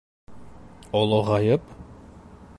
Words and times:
Олоғайып?! 1.01 1.69